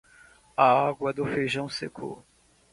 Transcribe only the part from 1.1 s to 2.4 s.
do feijão secou.